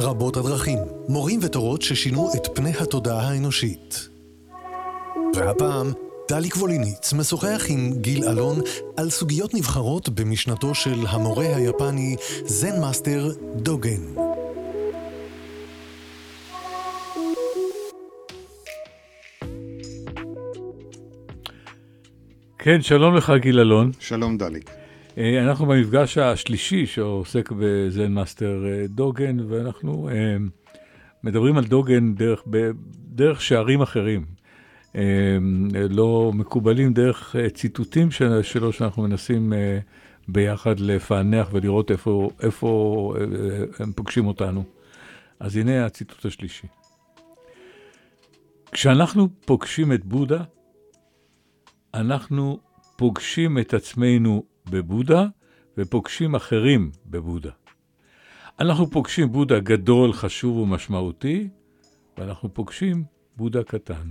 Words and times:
רבות 0.00 0.36
הדרכים, 0.36 0.78
מורים 1.08 1.40
ותורות 1.42 1.82
ששינו 1.82 2.28
את 2.36 2.56
פני 2.56 2.70
התודעה 2.80 3.28
האנושית. 3.28 4.08
והפעם, 5.34 5.92
דליק 6.28 6.56
ווליניץ 6.56 7.12
משוחח 7.12 7.66
עם 7.68 7.92
גיל 8.00 8.24
אלון 8.28 8.60
על 8.96 9.10
סוגיות 9.10 9.54
נבחרות 9.54 10.08
במשנתו 10.08 10.74
של 10.74 11.06
המורה 11.08 11.56
היפני 11.56 12.16
זן 12.44 12.80
מאסטר 12.80 13.28
דוגן. 13.56 14.02
כן, 22.58 22.82
שלום 22.82 23.16
לך 23.16 23.32
גיל 23.40 23.60
אלון. 23.60 23.90
שלום 24.00 24.38
דליק. 24.38 24.85
אה, 25.18 25.42
אנחנו 25.42 25.66
במפגש 25.66 26.18
השלישי 26.18 26.86
שעוסק 26.86 27.52
בזן 27.58 28.12
מאסטר 28.12 28.64
אה, 28.66 28.86
דוגן, 28.86 29.36
ואנחנו 29.48 30.08
אה, 30.08 30.36
מדברים 31.24 31.58
על 31.58 31.64
דוגן 31.64 32.14
דרך, 32.14 32.44
דרך 33.08 33.42
שערים 33.42 33.82
אחרים. 33.82 34.24
לא 35.90 36.32
מקובלים 36.34 36.92
דרך 36.92 37.36
ציטוטים 37.54 38.08
שלו 38.42 38.72
שאנחנו 38.72 39.02
מנסים 39.02 39.52
ביחד 40.28 40.80
לפענח 40.80 41.48
ולראות 41.52 41.90
איפה, 41.90 42.30
איפה 42.42 43.14
הם 43.78 43.92
פוגשים 43.92 44.26
אותנו. 44.26 44.64
אז 45.40 45.56
הנה 45.56 45.86
הציטוט 45.86 46.24
השלישי. 46.24 46.66
כשאנחנו 48.72 49.28
פוגשים 49.44 49.92
את 49.92 50.04
בודה, 50.04 50.42
אנחנו 51.94 52.58
פוגשים 52.96 53.58
את 53.58 53.74
עצמנו 53.74 54.42
בבודה 54.70 55.26
ופוגשים 55.78 56.34
אחרים 56.34 56.90
בבודה. 57.06 57.50
אנחנו 58.60 58.90
פוגשים 58.90 59.32
בודה 59.32 59.58
גדול, 59.58 60.12
חשוב 60.12 60.56
ומשמעותי, 60.56 61.48
ואנחנו 62.18 62.54
פוגשים 62.54 63.04
בודה 63.36 63.64
קטן. 63.64 64.10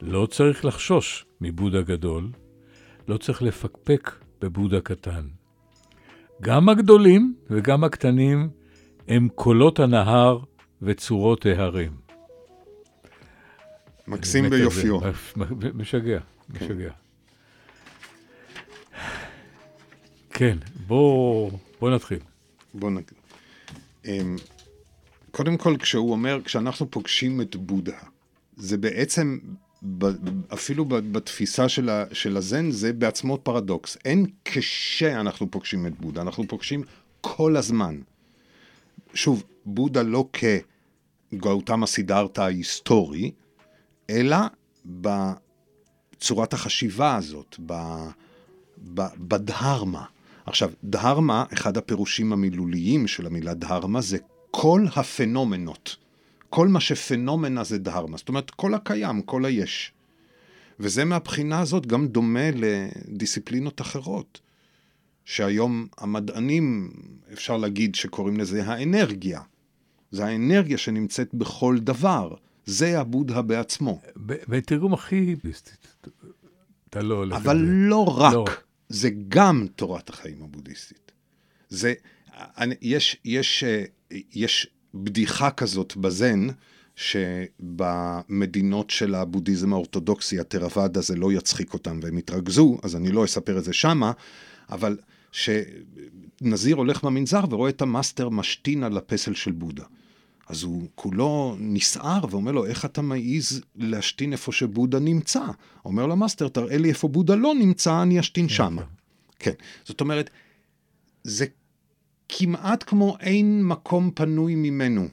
לא 0.00 0.26
צריך 0.26 0.64
לחשוש 0.64 1.26
מבודה 1.40 1.82
גדול, 1.82 2.30
לא 3.08 3.16
צריך 3.16 3.42
לפקפק 3.42 4.10
בבודה 4.40 4.80
קטן. 4.80 5.28
גם 6.42 6.68
הגדולים 6.68 7.34
וגם 7.50 7.84
הקטנים 7.84 8.50
הם 9.08 9.28
קולות 9.34 9.80
הנהר 9.80 10.38
וצורות 10.82 11.46
ההרים. 11.46 11.92
מקסים 14.08 14.50
ביופיו. 14.50 14.98
משגע. 15.74 16.20
משגע. 16.50 16.90
כן, 16.90 17.07
בוא, 20.86 21.50
בוא 21.80 21.90
נתחיל. 21.90 22.18
בוא 22.74 22.90
נתחיל. 22.90 23.18
אמ, 24.04 24.36
קודם 25.30 25.56
כל, 25.56 25.76
כשהוא 25.78 26.12
אומר, 26.12 26.40
כשאנחנו 26.44 26.90
פוגשים 26.90 27.40
את 27.40 27.56
בודה, 27.56 27.98
זה 28.56 28.78
בעצם, 28.78 29.38
אפילו 30.52 30.84
בתפיסה 30.84 31.68
של, 31.68 31.88
ה, 31.88 32.04
של 32.12 32.36
הזן, 32.36 32.70
זה 32.70 32.92
בעצמו 32.92 33.38
פרדוקס. 33.42 33.96
אין 34.04 34.26
כשאנחנו 34.44 35.50
פוגשים 35.50 35.86
את 35.86 36.00
בודה, 36.00 36.22
אנחנו 36.22 36.48
פוגשים 36.48 36.82
כל 37.20 37.56
הזמן. 37.56 38.00
שוב, 39.14 39.44
בודה 39.66 40.02
לא 40.02 40.28
כגאותמה 41.32 41.86
סידרתא 41.86 42.40
ההיסטורי, 42.40 43.30
אלא 44.10 44.36
בצורת 44.86 46.52
החשיבה 46.52 47.16
הזאת, 47.16 47.56
בדהרמה. 49.18 50.04
עכשיו, 50.48 50.70
דהרמה, 50.84 51.44
אחד 51.52 51.76
הפירושים 51.76 52.32
המילוליים 52.32 53.06
של 53.06 53.26
המילה 53.26 53.54
דהרמה 53.54 54.00
זה 54.00 54.18
כל 54.50 54.84
הפנומנות. 54.96 55.96
כל 56.50 56.68
מה 56.68 56.80
שפנומנה 56.80 57.64
זה 57.64 57.78
דהרמה. 57.78 58.16
זאת 58.16 58.28
אומרת, 58.28 58.50
כל 58.50 58.74
הקיים, 58.74 59.22
כל 59.22 59.44
היש. 59.44 59.92
וזה 60.80 61.04
מהבחינה 61.04 61.60
הזאת 61.60 61.86
גם 61.86 62.08
דומה 62.08 62.50
לדיסציפלינות 62.54 63.80
אחרות, 63.80 64.40
שהיום 65.24 65.86
המדענים, 65.98 66.90
אפשר 67.32 67.56
להגיד 67.56 67.94
שקוראים 67.94 68.36
לזה 68.36 68.64
האנרגיה. 68.64 69.40
זה 70.10 70.26
האנרגיה 70.26 70.78
שנמצאת 70.78 71.34
בכל 71.34 71.78
דבר. 71.78 72.34
זה 72.66 73.00
הבודהה 73.00 73.42
בעצמו. 73.42 74.00
בתרגום 74.16 74.94
הכי... 74.94 75.36
אתה 76.90 77.02
לא... 77.02 77.24
אבל 77.36 77.56
לא 77.66 78.04
רק. 78.18 78.32
לא. 78.32 78.44
זה 78.88 79.10
גם 79.28 79.66
תורת 79.76 80.08
החיים 80.10 80.42
הבודהיסטית. 80.42 81.12
זה, 81.68 81.94
אני, 82.36 82.74
יש, 82.80 83.16
יש, 83.24 83.64
יש 84.34 84.66
בדיחה 84.94 85.50
כזאת 85.50 85.96
בזן, 85.96 86.46
שבמדינות 86.98 88.90
של 88.90 89.14
הבודהיזם 89.14 89.72
האורתודוקסי, 89.72 90.40
התרוואדה 90.40 91.00
זה 91.00 91.16
לא 91.16 91.32
יצחיק 91.32 91.74
אותם 91.74 92.00
והם 92.02 92.18
יתרכזו, 92.18 92.78
אז 92.82 92.96
אני 92.96 93.10
לא 93.10 93.24
אספר 93.24 93.58
את 93.58 93.64
זה 93.64 93.72
שמה, 93.72 94.12
אבל 94.70 94.96
שנזיר 95.32 96.76
הולך 96.76 97.04
במנזר 97.04 97.40
ורואה 97.50 97.70
את 97.70 97.82
המאסטר 97.82 98.28
משתין 98.28 98.82
על 98.84 98.96
הפסל 98.96 99.34
של 99.34 99.52
בודה. 99.52 99.84
אז 100.48 100.62
הוא 100.62 100.88
כולו 100.94 101.56
נסער 101.58 102.24
ואומר 102.30 102.52
לו, 102.52 102.66
איך 102.66 102.84
אתה 102.84 103.02
מעז 103.02 103.60
להשתין 103.76 104.32
איפה 104.32 104.52
שבודה 104.52 104.98
נמצא? 104.98 105.42
אומר 105.84 106.06
לו 106.06 106.15
המאסטר, 106.15 106.48
תראה 106.48 106.78
לי 106.78 106.88
איפה 106.88 107.08
בודה 107.08 107.34
לא 107.34 107.54
נמצא, 107.54 108.02
אני 108.02 108.20
אשתין 108.20 108.48
שמה. 108.48 108.82
כן. 109.38 109.52
זאת 109.84 110.00
אומרת, 110.00 110.30
זה 111.24 111.46
כמעט 112.28 112.84
כמו 112.86 113.16
אין 113.20 113.62
מקום 113.64 114.10
פנוי 114.14 114.54
ממנו. 114.54 115.08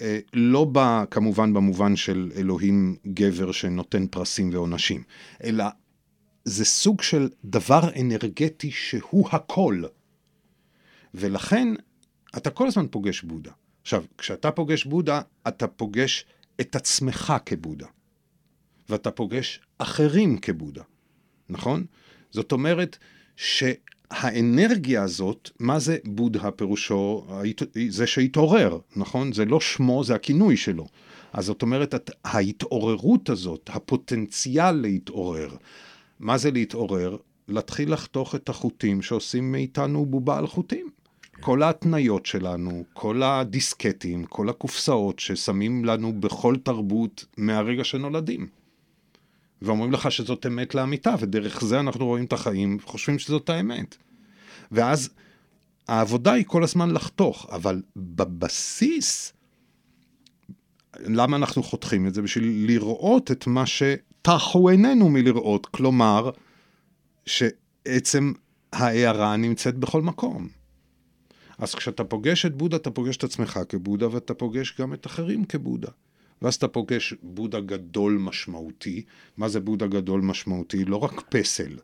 אה, 0.00 0.18
לא 0.34 0.64
בא 0.64 1.04
כמובן 1.10 1.52
במובן 1.52 1.96
של 1.96 2.30
אלוהים 2.36 2.96
גבר 3.06 3.52
שנותן 3.52 4.06
פרסים 4.06 4.50
ועונשים, 4.52 5.02
אלא 5.44 5.64
זה 6.44 6.64
סוג 6.64 7.02
של 7.02 7.28
דבר 7.44 7.80
אנרגטי 8.00 8.70
שהוא 8.70 9.28
הכל. 9.32 9.82
ולכן 11.14 11.68
אתה 12.36 12.50
כל 12.50 12.66
הזמן 12.66 12.86
פוגש 12.90 13.22
בודה. 13.22 13.50
עכשיו, 13.82 14.04
כשאתה 14.18 14.50
פוגש 14.50 14.84
בודה, 14.84 15.20
אתה 15.48 15.66
פוגש 15.66 16.24
את 16.60 16.76
עצמך 16.76 17.34
כבודה, 17.46 17.86
ואתה 18.88 19.10
פוגש 19.10 19.60
אחרים 19.78 20.38
כבודה, 20.38 20.82
נכון? 21.48 21.84
זאת 22.30 22.52
אומרת 22.52 22.98
שהאנרגיה 23.36 25.02
הזאת, 25.02 25.50
מה 25.60 25.78
זה 25.78 25.98
בודה 26.04 26.50
פירושו? 26.50 27.26
זה 27.88 28.06
שהתעורר, 28.06 28.78
נכון? 28.96 29.32
זה 29.32 29.44
לא 29.44 29.60
שמו, 29.60 30.04
זה 30.04 30.14
הכינוי 30.14 30.56
שלו. 30.56 30.86
אז 31.32 31.44
זאת 31.44 31.62
אומרת, 31.62 32.10
ההתעוררות 32.24 33.28
הזאת, 33.28 33.70
הפוטנציאל 33.72 34.72
להתעורר, 34.72 35.56
מה 36.20 36.38
זה 36.38 36.50
להתעורר? 36.50 37.16
להתחיל 37.48 37.92
לחתוך 37.92 38.34
את 38.34 38.48
החוטים 38.48 39.02
שעושים 39.02 39.52
מאיתנו 39.52 40.06
בובה 40.06 40.38
על 40.38 40.46
חוטים. 40.46 40.90
כל 41.42 41.62
ההתניות 41.62 42.26
שלנו, 42.26 42.84
כל 42.92 43.22
הדיסקטים, 43.22 44.24
כל 44.24 44.48
הקופסאות 44.48 45.18
ששמים 45.18 45.84
לנו 45.84 46.20
בכל 46.20 46.56
תרבות 46.62 47.24
מהרגע 47.36 47.84
שנולדים. 47.84 48.46
ואומרים 49.62 49.92
לך 49.92 50.12
שזאת 50.12 50.46
אמת 50.46 50.74
לאמיתה, 50.74 51.14
ודרך 51.20 51.64
זה 51.64 51.80
אנחנו 51.80 52.06
רואים 52.06 52.24
את 52.24 52.32
החיים, 52.32 52.78
וחושבים 52.80 53.18
שזאת 53.18 53.50
האמת. 53.50 53.96
ואז 54.72 55.10
העבודה 55.88 56.32
היא 56.32 56.44
כל 56.46 56.64
הזמן 56.64 56.90
לחתוך, 56.90 57.46
אבל 57.52 57.82
בבסיס, 57.96 59.32
למה 61.00 61.36
אנחנו 61.36 61.62
חותכים 61.62 62.06
את 62.06 62.14
זה? 62.14 62.22
בשביל 62.22 62.66
לראות 62.66 63.30
את 63.30 63.46
מה 63.46 63.64
שטחו 63.66 64.68
עינינו 64.68 65.08
מלראות, 65.08 65.66
כלומר, 65.66 66.30
שעצם 67.26 68.32
ההערה 68.72 69.36
נמצאת 69.36 69.76
בכל 69.76 70.02
מקום. 70.02 70.61
אז 71.62 71.74
כשאתה 71.74 72.04
פוגש 72.04 72.46
את 72.46 72.54
בודה, 72.56 72.76
אתה 72.76 72.90
פוגש 72.90 73.16
את 73.16 73.24
עצמך 73.24 73.60
כבודה, 73.68 74.14
ואתה 74.14 74.34
פוגש 74.34 74.74
גם 74.80 74.94
את 74.94 75.06
אחרים 75.06 75.44
כבודה. 75.44 75.88
ואז 76.42 76.54
אתה 76.54 76.68
פוגש 76.68 77.14
בודה 77.22 77.60
גדול 77.60 78.18
משמעותי. 78.20 79.02
מה 79.36 79.48
זה 79.48 79.60
בודה 79.60 79.86
גדול 79.86 80.20
משמעותי? 80.20 80.84
לא 80.84 80.96
רק 80.96 81.22
פסל. 81.28 81.76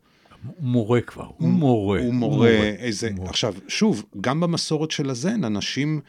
הוא 0.46 0.54
מורה 0.60 1.00
כבר, 1.00 1.25
הוא, 1.25 1.34
הוא 1.38 1.48
מורה. 1.48 2.00
הוא 2.00 2.14
מורה, 2.14 2.36
מורה 2.36 2.48
איזה... 2.58 3.10
מורה. 3.10 3.30
עכשיו, 3.30 3.54
שוב, 3.69 4.04
גם 4.20 4.40
במסורת 4.40 4.90
של 4.90 5.10
הזן, 5.10 5.44
אנשים 5.44 6.00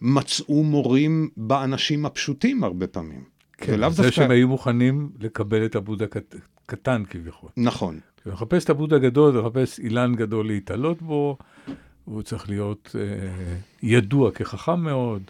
מצאו 0.00 0.64
מורים 0.64 1.30
באנשים 1.36 2.06
הפשוטים 2.06 2.64
הרבה 2.64 2.86
פעמים. 2.86 3.24
כן, 3.58 3.72
זה 3.72 3.78
דווקא... 3.78 4.10
שהם 4.10 4.30
היו 4.30 4.48
מוכנים 4.48 5.10
לקבל 5.20 5.64
את 5.64 5.76
הבודה 5.76 6.06
קט... 6.06 6.34
קטן 6.66 7.02
כביכול. 7.10 7.50
נכון. 7.56 8.00
לחפש 8.26 8.64
את 8.64 8.70
הבודה 8.70 8.98
גדול, 8.98 9.38
לחפש 9.38 9.78
אילן 9.78 10.14
גדול 10.14 10.46
להתעלות 10.46 11.02
בו, 11.02 11.38
והוא 12.06 12.22
צריך 12.22 12.48
להיות 12.48 12.96
אה, 12.98 13.28
ידוע 13.82 14.30
כחכם 14.30 14.80
מאוד, 14.80 15.22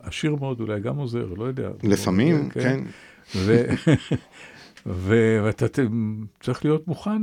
עשיר 0.00 0.34
מאוד, 0.34 0.60
אולי 0.60 0.80
גם 0.80 0.96
עוזר, 0.96 1.26
לא 1.36 1.44
יודע. 1.44 1.70
לפעמים, 1.82 2.48
כן. 2.48 2.60
כן. 2.60 2.84
ו... 3.36 3.64
ואתה 4.86 5.66
צריך 6.40 6.64
להיות 6.64 6.88
מוכן 6.88 7.22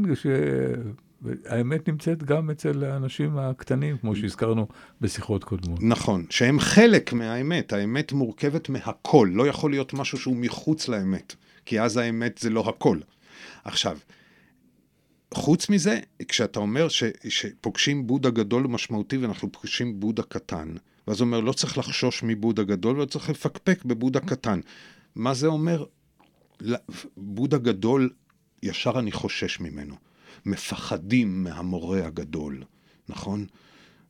האמת 1.45 1.89
נמצאת 1.89 2.23
גם 2.23 2.49
אצל 2.49 2.83
האנשים 2.83 3.37
הקטנים, 3.37 3.97
כמו 3.97 4.15
שהזכרנו 4.15 4.67
בשיחות 5.01 5.43
קודמות. 5.43 5.79
נכון, 5.83 6.25
שהם 6.29 6.59
חלק 6.59 7.13
מהאמת. 7.13 7.73
האמת 7.73 8.11
מורכבת 8.11 8.69
מהכל, 8.69 9.29
לא 9.33 9.47
יכול 9.47 9.71
להיות 9.71 9.93
משהו 9.93 10.17
שהוא 10.17 10.35
מחוץ 10.35 10.87
לאמת, 10.87 11.35
כי 11.65 11.81
אז 11.81 11.97
האמת 11.97 12.37
זה 12.37 12.49
לא 12.49 12.69
הכל. 12.69 12.97
עכשיו, 13.63 13.97
חוץ 15.35 15.69
מזה, 15.69 15.99
כשאתה 16.27 16.59
אומר 16.59 16.89
ש, 16.89 17.03
שפוגשים 17.29 18.07
בודה 18.07 18.29
גדול 18.29 18.65
ומשמעותי 18.65 19.17
ואנחנו 19.17 19.51
פוגשים 19.51 19.99
בודה 19.99 20.23
קטן, 20.23 20.75
ואז 21.07 21.19
הוא 21.21 21.25
אומר, 21.25 21.39
לא 21.39 21.53
צריך 21.53 21.77
לחשוש 21.77 22.23
מבודה 22.23 22.63
גדול, 22.63 22.95
ולא 22.95 23.05
צריך 23.05 23.29
לפקפק 23.29 23.85
בבודה 23.85 24.19
קטן. 24.19 24.59
מה 25.15 25.33
זה 25.33 25.47
אומר? 25.47 25.85
בודה 27.17 27.57
גדול, 27.57 28.09
ישר 28.63 28.99
אני 28.99 29.11
חושש 29.11 29.59
ממנו. 29.59 29.95
מפחדים 30.45 31.43
מהמורה 31.43 32.05
הגדול, 32.05 32.63
נכון? 33.09 33.45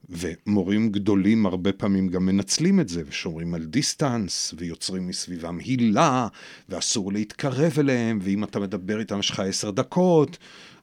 ומורים 0.10 0.90
גדולים 0.92 1.46
הרבה 1.46 1.72
פעמים 1.72 2.08
גם 2.08 2.26
מנצלים 2.26 2.80
את 2.80 2.90
זה, 2.90 3.04
ושומרים 3.08 3.54
על 3.54 3.66
דיסטנס, 3.66 4.54
ויוצרים 4.58 5.08
מסביבם 5.08 5.58
הילה, 5.60 6.28
ואסור 6.70 7.12
להתקרב 7.14 7.74
אליהם, 7.80 8.20
ואם 8.22 8.44
אתה 8.44 8.60
מדבר 8.60 9.00
איתם 9.00 9.20
יש 9.20 9.30
לך 9.30 9.40
עשר 9.40 9.72
דקות, 9.72 10.38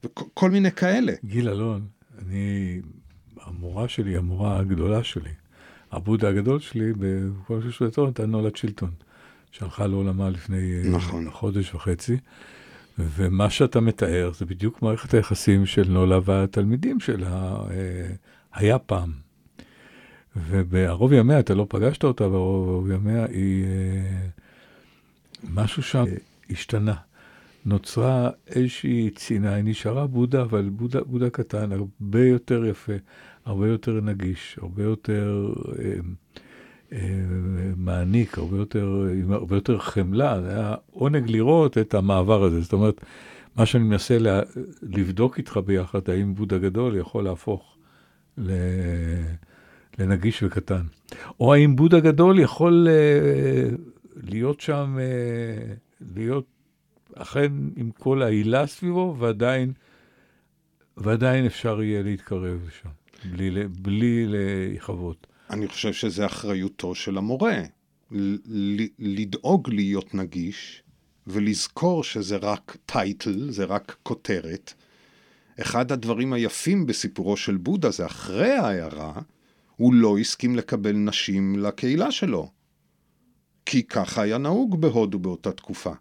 וכל 0.04 0.50
מיני 0.50 0.70
כאלה. 0.70 1.12
גיל 1.24 1.48
אלון, 1.48 1.86
אני, 2.18 2.80
המורה 3.40 3.88
שלי, 3.88 4.16
המורה 4.16 4.58
הגדולה 4.58 5.04
שלי, 5.04 5.30
הבודה 5.92 6.28
הגדול 6.28 6.60
שלי, 6.60 6.92
בכל 6.98 7.60
ששלטון, 7.62 8.06
הייתה 8.06 8.26
נולד 8.26 8.56
שלטון, 8.56 8.90
שהלכה 9.52 9.86
לעולמה 9.86 10.30
לפני 10.30 10.82
נכון. 10.84 11.30
חודש 11.30 11.74
וחצי. 11.74 12.16
ומה 12.98 13.50
שאתה 13.50 13.80
מתאר 13.80 14.30
זה 14.34 14.46
בדיוק 14.46 14.82
מערכת 14.82 15.14
היחסים 15.14 15.66
של 15.66 15.88
נולה 15.88 16.18
והתלמידים 16.24 17.00
שלה 17.00 17.56
אה, 17.70 18.14
היה 18.54 18.78
פעם. 18.78 19.12
ובערוב 20.36 21.12
ימיה, 21.12 21.40
אתה 21.40 21.54
לא 21.54 21.66
פגשת 21.68 22.04
אותה, 22.04 22.28
בערוב 22.28 22.90
ימיה 22.90 23.24
היא... 23.24 23.64
אה, 23.64 24.28
משהו 25.54 25.82
שם 25.82 26.04
השתנה. 26.50 26.94
נוצרה 27.66 28.30
איזושהי 28.46 29.10
צינה, 29.10 29.54
היא 29.54 29.64
נשארה 29.64 30.06
בודה, 30.06 30.42
אבל 30.42 30.68
בודה, 30.68 31.00
בודה 31.00 31.30
קטן, 31.30 31.72
הרבה 31.72 32.24
יותר 32.24 32.64
יפה, 32.64 32.92
הרבה 33.44 33.68
יותר 33.68 34.00
נגיש, 34.00 34.58
הרבה 34.62 34.82
יותר... 34.82 35.52
אה, 35.78 35.94
מעניק, 37.76 38.38
הרבה 38.38 38.56
יותר, 38.56 39.06
הרבה 39.30 39.56
יותר 39.56 39.78
חמלה, 39.78 40.42
זה 40.42 40.50
היה 40.50 40.74
עונג 40.90 41.30
לראות 41.30 41.78
את 41.78 41.94
המעבר 41.94 42.44
הזה. 42.44 42.60
זאת 42.60 42.72
אומרת, 42.72 43.04
מה 43.56 43.66
שאני 43.66 43.84
מנסה 43.84 44.18
לה, 44.18 44.40
לבדוק 44.82 45.38
איתך 45.38 45.60
ביחד, 45.66 46.10
האם 46.10 46.34
בודה 46.34 46.58
גדול 46.58 46.96
יכול 46.96 47.24
להפוך 47.24 47.71
לנגיש 49.98 50.42
וקטן. 50.42 50.82
או 51.40 51.54
האם 51.54 51.76
בודה 51.76 52.00
גדול 52.00 52.38
יכול 52.38 52.88
uh, 52.88 53.80
להיות 54.16 54.60
שם, 54.60 54.98
uh, 54.98 56.04
להיות 56.14 56.46
אכן 57.14 57.52
עם 57.76 57.90
כל 57.90 58.22
העילה 58.22 58.66
סביבו, 58.66 59.16
ועדיין, 59.18 59.72
ועדיין 60.96 61.46
אפשר 61.46 61.82
יהיה 61.82 62.02
להתקרב 62.02 62.60
לשם, 62.68 62.88
בלי, 63.32 63.68
בלי 63.68 64.26
להיכבות. 64.26 65.26
אני 65.50 65.68
חושב 65.68 65.92
שזה 65.92 66.26
אחריותו 66.26 66.94
של 66.94 67.18
המורה, 67.18 67.62
לדאוג 68.98 69.70
להיות 69.70 70.14
נגיש 70.14 70.82
ולזכור 71.26 72.04
שזה 72.04 72.36
רק 72.36 72.76
טייטל, 72.86 73.50
זה 73.50 73.64
רק 73.64 73.96
כותרת. 74.02 74.74
אחד 75.60 75.92
הדברים 75.92 76.32
היפים 76.32 76.86
בסיפורו 76.86 77.36
של 77.36 77.56
בודה 77.56 77.90
זה 77.90 78.06
אחרי 78.06 78.52
ההערה, 78.52 79.12
הוא 79.76 79.94
לא 79.94 80.18
הסכים 80.18 80.56
לקבל 80.56 80.92
נשים 80.92 81.58
לקהילה 81.58 82.10
שלו. 82.10 82.50
כי 83.66 83.82
ככה 83.82 84.22
היה 84.22 84.38
נהוג 84.38 84.80
בהודו 84.80 85.18
באותה 85.18 85.52
תקופה. 85.52 85.92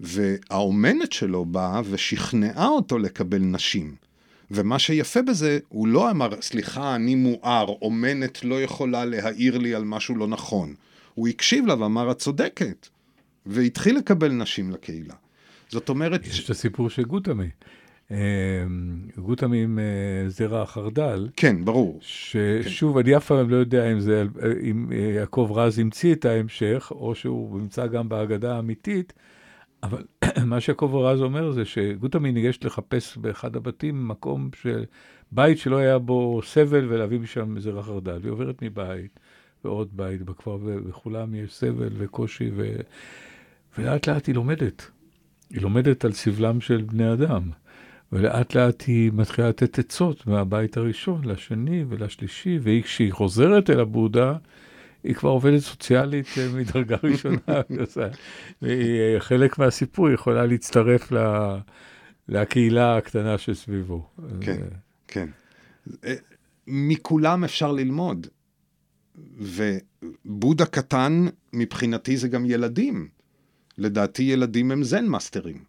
והאומנת 0.00 1.12
שלו 1.12 1.44
באה 1.44 1.80
ושכנעה 1.90 2.68
אותו 2.68 2.98
לקבל 2.98 3.38
נשים. 3.38 3.94
ומה 4.50 4.78
שיפה 4.78 5.22
בזה, 5.22 5.58
הוא 5.68 5.88
לא 5.88 6.10
אמר, 6.10 6.42
סליחה, 6.42 6.94
אני 6.94 7.14
מואר, 7.14 7.66
אומנת 7.82 8.44
לא 8.44 8.62
יכולה 8.62 9.04
להעיר 9.04 9.58
לי 9.58 9.74
על 9.74 9.84
משהו 9.84 10.16
לא 10.16 10.28
נכון. 10.28 10.74
הוא 11.14 11.28
הקשיב 11.28 11.66
לה 11.66 11.82
ואמר, 11.82 12.10
את 12.10 12.18
צודקת. 12.18 12.88
והתחיל 13.46 13.96
לקבל 13.96 14.32
נשים 14.32 14.70
לקהילה. 14.70 15.14
זאת 15.68 15.88
אומרת... 15.88 16.26
יש 16.26 16.44
את 16.44 16.50
הסיפור 16.50 16.90
של 16.90 17.04
גותמי. 17.04 17.48
אה, 18.10 18.16
גותמי 19.16 19.62
עם 19.62 19.78
אה, 19.78 20.28
זרע 20.28 20.62
החרדל. 20.62 21.28
כן, 21.36 21.64
ברור. 21.64 21.98
ששוב, 22.02 22.94
כן. 22.94 23.06
אני 23.06 23.16
אף 23.16 23.26
פעם 23.26 23.50
לא 23.50 23.56
יודע 23.56 23.92
אם 23.92 24.00
זה, 24.00 24.24
אם 24.62 24.92
אה, 24.92 24.98
יעקב 24.98 25.50
רז 25.54 25.78
המציא 25.78 26.14
את 26.14 26.24
ההמשך, 26.24 26.92
או 26.94 27.14
שהוא 27.14 27.60
נמצא 27.60 27.86
גם 27.86 28.08
בהגדה 28.08 28.56
האמיתית. 28.56 29.12
אבל 29.82 30.04
מה 30.46 30.60
שיעקב 30.60 30.94
רז 30.94 31.22
אומר 31.22 31.52
זה 31.52 31.64
שגוטמי 31.64 32.32
ניגש 32.32 32.58
לחפש 32.64 33.16
באחד 33.16 33.56
הבתים 33.56 34.08
מקום, 34.08 34.50
של... 34.62 34.84
בית 35.32 35.58
שלא 35.58 35.76
היה 35.76 35.98
בו 35.98 36.40
סבל 36.44 36.86
ולהביא 36.88 37.20
משם 37.20 37.60
זרע 37.60 37.82
חרדל. 37.82 38.18
והיא 38.22 38.32
עוברת 38.32 38.62
מבית 38.62 39.20
ועוד 39.64 39.88
בית 39.92 40.22
בכפר, 40.22 40.58
וכולם 40.62 41.34
יש 41.34 41.54
סבל 41.54 41.90
וקושי, 41.98 42.50
ו... 42.56 42.76
ולאט 43.78 44.08
לאט 44.08 44.26
היא 44.26 44.34
לומדת. 44.34 44.90
היא 45.50 45.62
לומדת 45.62 46.04
על 46.04 46.12
סבלם 46.12 46.60
של 46.60 46.82
בני 46.82 47.12
אדם. 47.12 47.42
ולאט 48.12 48.54
לאט 48.54 48.82
היא 48.86 49.10
מתחילה 49.14 49.48
לתת 49.48 49.78
עצות 49.78 50.26
מהבית 50.26 50.76
הראשון 50.76 51.24
לשני 51.24 51.84
ולשלישי, 51.88 52.58
והיא, 52.62 52.82
כשהיא 52.82 53.12
חוזרת 53.12 53.70
אל 53.70 53.80
הבודה, 53.80 54.34
היא 55.04 55.14
כבר 55.14 55.30
עובדת 55.30 55.60
סוציאלית 55.60 56.26
אה, 56.38 56.48
מדרגה 56.58 56.96
ראשונה, 57.02 57.36
והיא 58.62 59.00
אה, 59.00 59.20
חלק 59.20 59.58
מהסיפור, 59.58 60.06
היא 60.06 60.14
יכולה 60.14 60.46
להצטרף 60.46 61.12
לה, 61.12 61.58
לקהילה 62.28 62.96
הקטנה 62.96 63.38
שסביבו. 63.38 64.06
כן, 64.40 64.62
כן. 65.08 65.28
אה, 66.04 66.14
מכולם 66.66 67.44
אפשר 67.44 67.72
ללמוד. 67.72 68.26
ובודה 69.38 70.66
קטן, 70.66 71.26
מבחינתי 71.52 72.16
זה 72.16 72.28
גם 72.28 72.46
ילדים. 72.46 73.08
לדעתי 73.78 74.22
ילדים 74.22 74.70
הם 74.70 74.82
זן 74.82 75.06
מאסטרים, 75.06 75.64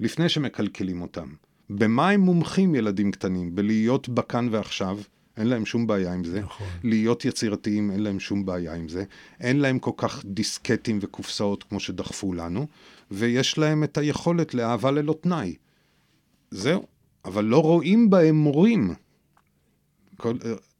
לפני 0.00 0.28
שמקלקלים 0.28 1.02
אותם. 1.02 1.28
במה 1.74 2.10
הם 2.10 2.20
מומחים 2.20 2.74
ילדים 2.74 3.10
קטנים? 3.10 3.54
בלהיות 3.54 4.08
בכאן 4.08 4.48
ועכשיו, 4.50 4.98
אין 5.36 5.46
להם 5.46 5.66
שום 5.66 5.86
בעיה 5.86 6.14
עם 6.14 6.24
זה. 6.24 6.40
נכון. 6.40 6.66
להיות 6.84 7.24
יצירתיים, 7.24 7.90
אין 7.90 8.02
להם 8.02 8.20
שום 8.20 8.46
בעיה 8.46 8.74
עם 8.74 8.88
זה. 8.88 9.04
אין 9.40 9.60
להם 9.60 9.78
כל 9.78 9.90
כך 9.96 10.24
דיסקטים 10.24 10.98
וקופסאות 11.02 11.62
כמו 11.62 11.80
שדחפו 11.80 12.32
לנו, 12.32 12.66
ויש 13.10 13.58
להם 13.58 13.84
את 13.84 13.98
היכולת 13.98 14.54
לאהבה 14.54 14.90
ללא 14.90 15.14
תנאי. 15.20 15.54
זהו. 16.50 16.86
אבל 17.24 17.44
לא 17.44 17.62
רואים 17.62 18.10
בהם 18.10 18.36
מורים. 18.36 18.94
כל, 20.16 20.34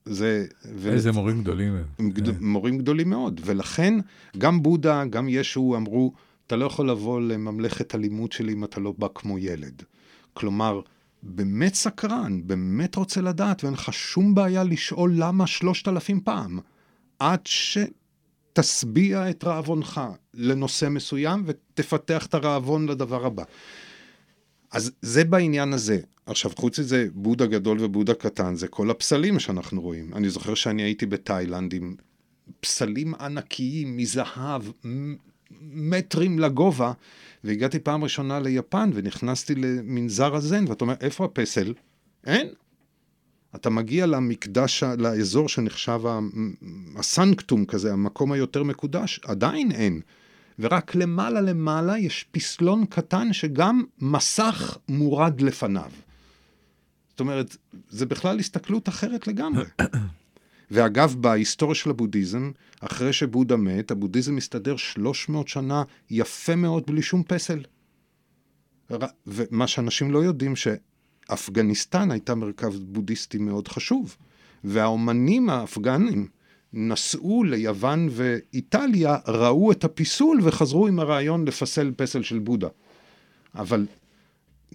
זה... 0.04 0.46
איזה 0.86 1.10
ו... 1.10 1.12
מורים 1.12 1.42
גדולים 1.42 1.76
הם. 1.98 2.10
גד... 2.10 2.26
כן. 2.26 2.44
מורים 2.44 2.78
גדולים 2.78 3.10
מאוד. 3.10 3.40
ולכן, 3.44 3.94
גם 4.38 4.62
בודה, 4.62 5.04
גם 5.04 5.28
ישו 5.28 5.74
אמרו, 5.76 6.12
אתה 6.46 6.56
לא 6.56 6.64
יכול 6.64 6.90
לבוא 6.90 7.20
לממלכת 7.20 7.94
הלימוד 7.94 8.32
שלי 8.32 8.52
אם 8.52 8.64
אתה 8.64 8.80
לא 8.80 8.94
בא 8.98 9.08
כמו 9.14 9.38
ילד. 9.38 9.82
כלומר, 10.34 10.80
באמת 11.22 11.74
סקרן, 11.74 12.40
באמת 12.46 12.94
רוצה 12.94 13.20
לדעת, 13.20 13.64
ואין 13.64 13.74
לך 13.74 13.92
שום 13.92 14.34
בעיה 14.34 14.64
לשאול 14.64 15.12
למה 15.16 15.46
שלושת 15.46 15.88
אלפים 15.88 16.20
פעם, 16.20 16.58
עד 17.18 17.40
שתשביע 17.44 19.30
את 19.30 19.44
רעבונך 19.44 20.00
לנושא 20.34 20.88
מסוים 20.88 21.44
ותפתח 21.46 22.26
את 22.26 22.34
הרעבון 22.34 22.88
לדבר 22.88 23.26
הבא. 23.26 23.44
אז 24.70 24.92
זה 25.02 25.24
בעניין 25.24 25.72
הזה. 25.72 25.98
עכשיו, 26.26 26.50
חוץ 26.56 26.78
מזה, 26.78 27.06
בודה 27.14 27.46
גדול 27.46 27.78
ובודה 27.80 28.14
קטן, 28.14 28.54
זה 28.54 28.68
כל 28.68 28.90
הפסלים 28.90 29.40
שאנחנו 29.40 29.80
רואים. 29.80 30.14
אני 30.14 30.30
זוכר 30.30 30.54
שאני 30.54 30.82
הייתי 30.82 31.06
בתאילנד 31.06 31.74
עם 31.74 31.96
פסלים 32.60 33.14
ענקיים 33.14 33.96
מזהב, 33.96 34.62
מטרים 35.60 36.38
לגובה, 36.38 36.92
והגעתי 37.44 37.78
פעם 37.78 38.04
ראשונה 38.04 38.40
ליפן 38.40 38.90
ונכנסתי 38.94 39.54
למנזר 39.54 40.34
הזן, 40.34 40.64
ואתה 40.68 40.84
אומר, 40.84 40.94
איפה 41.00 41.24
הפסל? 41.24 41.74
אין. 42.26 42.48
אתה 43.54 43.70
מגיע 43.70 44.06
למקדש, 44.06 44.82
לאזור 44.98 45.48
שנחשב 45.48 46.00
הסנקטום 46.96 47.64
כזה, 47.64 47.92
המקום 47.92 48.32
היותר 48.32 48.62
מקודש, 48.62 49.20
עדיין 49.24 49.72
אין. 49.72 50.00
ורק 50.58 50.94
למעלה 50.94 51.40
למעלה 51.40 51.98
יש 51.98 52.26
פסלון 52.30 52.86
קטן 52.86 53.32
שגם 53.32 53.82
מסך 53.98 54.78
מורד 54.88 55.40
לפניו. 55.40 55.90
זאת 57.10 57.20
אומרת, 57.20 57.56
זה 57.88 58.06
בכלל 58.06 58.38
הסתכלות 58.38 58.88
אחרת 58.88 59.26
לגמרי. 59.26 59.64
ואגב, 60.72 61.16
בהיסטוריה 61.20 61.74
של 61.74 61.90
הבודהיזם, 61.90 62.50
אחרי 62.80 63.12
שבודה 63.12 63.56
מת, 63.56 63.90
הבודהיזם 63.90 64.36
מסתדר 64.36 64.76
300 64.76 65.48
שנה 65.48 65.82
יפה 66.10 66.56
מאוד 66.56 66.86
בלי 66.86 67.02
שום 67.02 67.22
פסל. 67.22 67.60
ומה 69.26 69.66
שאנשים 69.66 70.10
לא 70.10 70.18
יודעים, 70.18 70.52
אפגניסטן 71.32 72.10
הייתה 72.10 72.34
מרכז 72.34 72.80
בודהיסטי 72.80 73.38
מאוד 73.38 73.68
חשוב, 73.68 74.16
והאומנים 74.64 75.50
האפגנים 75.50 76.28
נסעו 76.72 77.44
ליוון 77.44 78.08
ואיטליה, 78.10 79.16
ראו 79.26 79.72
את 79.72 79.84
הפיסול 79.84 80.40
וחזרו 80.42 80.86
עם 80.86 80.98
הרעיון 80.98 81.44
לפסל 81.44 81.92
פסל 81.96 82.22
של 82.22 82.38
בודה. 82.38 82.68
אבל 83.54 83.86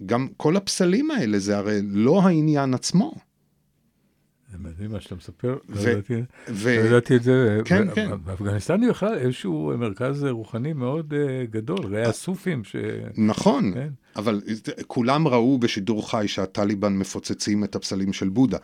גם 0.06 0.28
כל 0.36 0.56
הפסלים 0.56 1.10
האלה 1.10 1.38
זה 1.38 1.58
הרי 1.58 1.80
לא 1.82 2.22
העניין 2.22 2.74
עצמו. 2.74 3.27
זה 4.52 4.58
מדהים 4.58 4.92
מה 4.92 5.00
שאתה 5.00 5.14
מספר, 5.14 5.56
לא 5.68 5.76
ו- 5.80 5.88
ידעתי- 5.90 6.22
ו- 6.48 6.76
לא 6.82 6.86
ידעתי 6.88 7.16
את 7.16 7.22
זה. 7.22 7.60
כן, 7.64 7.94
כן. 7.94 8.10
באפגניסטן 8.24 8.82
היא 8.82 8.90
בכלל 8.90 9.14
איזשהו 9.14 9.72
מרכז 9.78 10.24
רוחני 10.24 10.72
מאוד 10.72 11.14
אה, 11.14 11.44
גדול, 11.50 11.94
ראי 11.94 12.02
הסופים, 12.02 12.64
ש... 12.64 12.76
נכון, 13.16 13.74
כן. 13.74 13.88
אבל 14.16 14.40
כולם 14.86 15.28
ראו 15.28 15.58
בשידור 15.58 16.10
חי 16.10 16.24
שהטליבן 16.28 16.96
מפוצצים 16.96 17.64
את 17.64 17.76
הפסלים 17.76 18.12
של 18.12 18.28
בודה. 18.28 18.58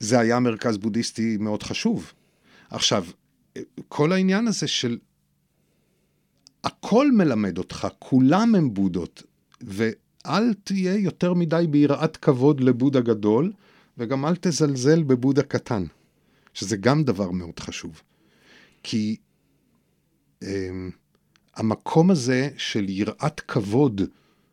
זה 0.00 0.20
היה 0.20 0.40
מרכז 0.40 0.78
בודהיסטי 0.78 1.36
מאוד 1.40 1.62
חשוב. 1.62 2.12
עכשיו, 2.70 3.04
כל 3.88 4.12
העניין 4.12 4.48
הזה 4.48 4.66
של... 4.68 4.98
הכל 6.64 7.12
מלמד 7.12 7.58
אותך, 7.58 7.88
כולם 7.98 8.54
הם 8.54 8.74
בודות, 8.74 9.22
ואל 9.60 10.54
תהיה 10.64 10.94
יותר 10.94 11.34
מדי 11.34 11.64
ביראת 11.70 12.16
כבוד 12.16 12.60
לבודה 12.60 13.00
גדול, 13.00 13.52
וגם 13.98 14.26
אל 14.26 14.36
תזלזל 14.40 15.02
בבודה 15.02 15.42
קטן, 15.42 15.84
שזה 16.54 16.76
גם 16.76 17.04
דבר 17.04 17.30
מאוד 17.30 17.60
חשוב. 17.60 18.02
כי 18.82 19.16
אמ, 20.42 20.90
המקום 21.56 22.10
הזה 22.10 22.48
של 22.56 22.88
יראת 22.88 23.40
כבוד 23.40 24.00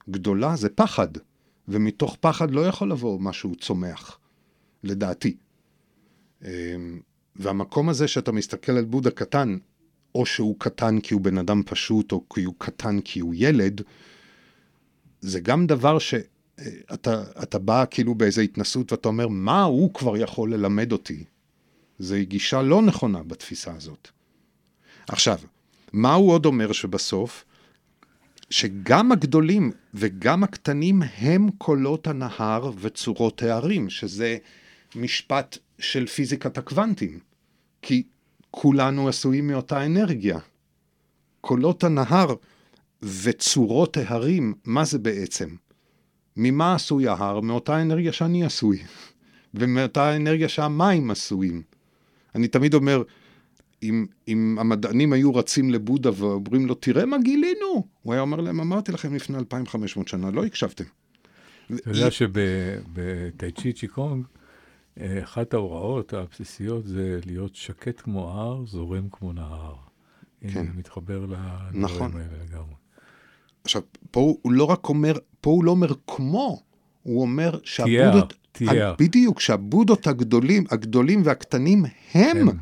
גדולה 0.09 0.55
זה 0.55 0.69
פחד, 0.69 1.07
ומתוך 1.67 2.17
פחד 2.19 2.51
לא 2.51 2.67
יכול 2.67 2.91
לבוא 2.91 3.19
משהו 3.19 3.55
צומח, 3.55 4.19
לדעתי. 4.83 5.37
אמ, 6.43 6.99
והמקום 7.35 7.89
הזה 7.89 8.07
שאתה 8.07 8.31
מסתכל 8.31 8.71
על 8.71 8.85
בודה 8.85 9.11
קטן, 9.11 9.57
או 10.15 10.25
שהוא 10.25 10.55
קטן 10.59 10.99
כי 10.99 11.13
הוא 11.13 11.21
בן 11.21 11.37
אדם 11.37 11.63
פשוט, 11.65 12.11
או 12.11 12.23
כי 12.33 12.43
הוא 12.43 12.55
קטן 12.57 13.01
כי 13.01 13.19
הוא 13.19 13.33
ילד, 13.37 13.81
זה 15.21 15.39
גם 15.39 15.67
דבר 15.67 15.99
שאתה 15.99 16.30
אתה 17.43 17.59
בא 17.59 17.85
כאילו 17.91 18.15
באיזו 18.15 18.41
התנסות 18.41 18.91
ואתה 18.91 19.07
אומר, 19.07 19.27
מה 19.27 19.63
הוא 19.63 19.93
כבר 19.93 20.17
יכול 20.17 20.53
ללמד 20.53 20.91
אותי? 20.91 21.23
זו 21.99 22.15
גישה 22.21 22.61
לא 22.61 22.81
נכונה 22.81 23.23
בתפיסה 23.23 23.75
הזאת. 23.75 24.09
עכשיו, 25.07 25.39
מה 25.93 26.13
הוא 26.13 26.31
עוד 26.31 26.45
אומר 26.45 26.71
שבסוף? 26.71 27.45
שגם 28.49 29.11
הגדולים 29.11 29.71
וגם 29.93 30.43
הקטנים 30.43 31.01
הם 31.17 31.49
קולות 31.57 32.07
הנהר 32.07 32.71
וצורות 32.79 33.43
הערים, 33.43 33.89
שזה 33.89 34.37
משפט 34.95 35.57
של 35.79 36.07
פיזיקת 36.07 36.57
הקוונטים, 36.57 37.19
כי 37.81 38.03
כולנו 38.51 39.07
עשויים 39.07 39.47
מאותה 39.47 39.85
אנרגיה. 39.85 40.39
קולות 41.41 41.83
הנהר 41.83 42.35
וצורות 43.01 43.97
ההרים, 43.97 44.53
מה 44.65 44.85
זה 44.85 44.99
בעצם? 44.99 45.55
ממה 46.37 46.75
עשוי 46.75 47.07
ההר? 47.07 47.39
מאותה 47.39 47.81
אנרגיה 47.81 48.11
שאני 48.11 48.45
עשוי, 48.45 48.83
ומאותה 49.53 50.15
אנרגיה 50.15 50.49
שהמים 50.49 51.11
עשויים. 51.11 51.61
אני 52.35 52.47
תמיד 52.47 52.73
אומר, 52.73 53.03
אם, 53.83 54.05
אם 54.27 54.57
המדענים 54.59 55.13
היו 55.13 55.35
רצים 55.35 55.69
לבודה 55.69 56.09
ואומרים 56.15 56.67
לו, 56.67 56.75
תראה 56.75 57.05
מה 57.05 57.17
גילינו, 57.17 57.87
הוא 58.01 58.13
היה 58.13 58.21
אומר 58.21 58.41
להם, 58.41 58.59
אמרתי 58.59 58.91
לכם 58.91 59.15
לפני 59.15 59.37
2,500 59.37 60.07
שנה, 60.07 60.31
לא 60.31 60.45
הקשבתם. 60.45 60.83
אתה 61.75 61.89
יודע 61.89 62.11
שבטאי 62.11 63.73
צ'י 63.73 63.87
קונג, 63.87 64.25
אה, 64.99 65.23
אחת 65.23 65.53
ההוראות 65.53 66.13
הבסיסיות 66.13 66.85
זה 66.85 67.19
להיות 67.25 67.55
שקט 67.55 68.01
כמו 68.01 68.29
הר, 68.29 68.65
זורם 68.65 69.09
כמו 69.11 69.33
נהר. 69.33 69.75
כן. 70.53 70.65
מתחבר 70.75 71.25
לדברים 71.25 71.83
נכון. 71.83 72.11
האלה 72.13 72.43
לגמרי. 72.43 72.80
עכשיו, 73.63 73.81
פה 74.11 74.35
הוא 74.41 74.51
לא 74.51 74.63
רק 74.63 74.89
אומר, 74.89 75.17
פה 75.41 75.49
הוא 75.49 75.63
לא 75.63 75.71
אומר 75.71 75.91
כמו, 76.07 76.61
הוא 77.03 77.21
אומר 77.21 77.49
תיאר, 77.49 77.59
שהבודות, 77.63 78.33
תיאר. 78.51 78.95
בדיוק, 78.99 79.39
שהבודות 79.39 80.07
הגדולים, 80.07 80.63
הגדולים 80.71 81.21
והקטנים 81.25 81.85
הם 82.13 82.37
הם. 82.37 82.57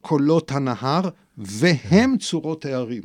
קולות 0.00 0.50
הנהר 0.50 1.08
והם 1.38 2.18
צורות 2.18 2.64
הערים. 2.64 3.02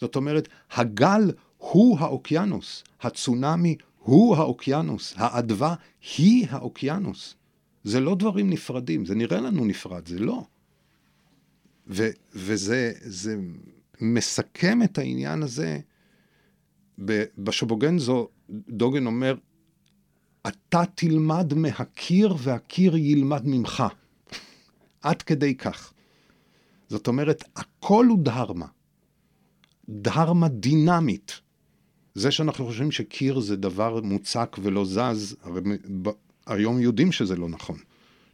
זאת 0.00 0.16
אומרת, 0.16 0.48
הגל 0.70 1.32
הוא 1.56 1.98
האוקיינוס, 1.98 2.84
הצונאמי 3.00 3.76
הוא 3.98 4.36
האוקיינוס, 4.36 5.14
האדווה 5.16 5.74
היא 6.18 6.46
האוקיינוס. 6.50 7.34
זה 7.84 8.00
לא 8.00 8.14
דברים 8.14 8.50
נפרדים, 8.50 9.06
זה 9.06 9.14
נראה 9.14 9.40
לנו 9.40 9.64
נפרד, 9.64 10.08
זה 10.08 10.18
לא. 10.18 10.44
ו- 11.86 12.10
וזה 12.34 12.92
זה 13.00 13.36
מסכם 14.00 14.82
את 14.82 14.98
העניין 14.98 15.42
הזה. 15.42 15.78
בשובוגנזו 17.38 18.28
דוגן 18.50 19.06
אומר, 19.06 19.34
אתה 20.46 20.82
תלמד 20.94 21.54
מהקיר 21.54 22.34
והקיר 22.38 22.96
ילמד 22.96 23.42
ממך. 23.44 23.82
עד 25.02 25.22
כדי 25.22 25.54
כך. 25.54 25.92
זאת 26.88 27.08
אומרת, 27.08 27.44
הכל 27.56 28.06
הוא 28.06 28.18
דהרמה. 28.18 28.66
דהרמה 29.88 30.48
דינמית. 30.48 31.40
זה 32.14 32.30
שאנחנו 32.30 32.66
חושבים 32.66 32.90
שקיר 32.90 33.40
זה 33.40 33.56
דבר 33.56 34.00
מוצק 34.00 34.56
ולא 34.62 34.84
זז, 34.84 35.36
הרי 35.42 35.60
היום 36.46 36.80
יודעים 36.80 37.12
שזה 37.12 37.36
לא 37.36 37.48
נכון. 37.48 37.78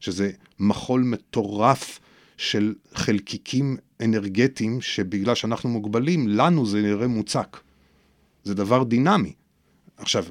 שזה 0.00 0.30
מחול 0.58 1.02
מטורף 1.02 2.00
של 2.36 2.74
חלקיקים 2.94 3.76
אנרגטיים, 4.02 4.80
שבגלל 4.80 5.34
שאנחנו 5.34 5.68
מוגבלים, 5.68 6.28
לנו 6.28 6.66
זה 6.66 6.82
נראה 6.82 7.06
מוצק. 7.06 7.56
זה 8.46 8.54
דבר 8.54 8.84
דינמי. 8.84 9.32
עכשיו, 9.96 10.24